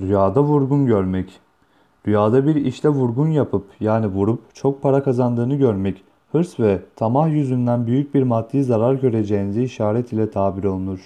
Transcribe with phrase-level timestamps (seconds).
[0.00, 1.40] Rüyada vurgun görmek.
[2.06, 7.86] Rüyada bir işte vurgun yapıp yani vurup çok para kazandığını görmek, hırs ve tamah yüzünden
[7.86, 11.00] büyük bir maddi zarar göreceğinizi işaret ile tabir olunur.